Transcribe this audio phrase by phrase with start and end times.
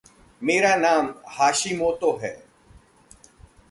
[0.41, 2.35] मेरा नाम हाशिमोतो है।